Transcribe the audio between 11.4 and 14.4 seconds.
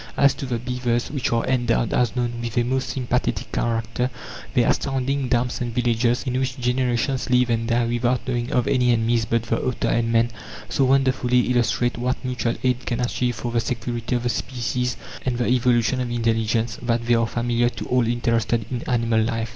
illustrate what mutual aid can achieve for the security of the